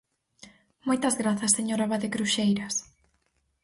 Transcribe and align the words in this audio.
Moitas 0.87 1.15
grazas, 1.21 1.55
señor 1.57 1.79
Abade 1.81 2.13
Cruxeiras. 2.13 2.75